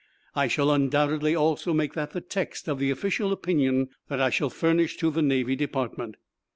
I 0.35 0.47
shall 0.47 0.71
undoubtedly 0.71 1.35
also 1.35 1.73
make 1.75 1.93
that 1.93 2.09
the 2.09 2.21
text 2.21 2.67
of 2.67 2.79
the 2.79 2.89
official 2.89 3.31
opinion 3.31 3.89
that 4.09 4.19
I 4.19 4.31
shall 4.31 4.49
furnish 4.49 4.97
to 4.97 5.11
the 5.11 5.21
Navy 5.21 5.55
Department. 5.55 6.15